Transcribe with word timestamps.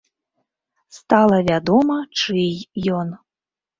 Стала 0.97 1.37
вядома, 1.51 1.97
чый 2.23 2.45
ён. 3.01 3.07